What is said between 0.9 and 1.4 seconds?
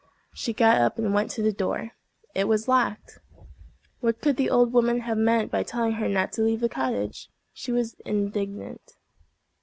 and went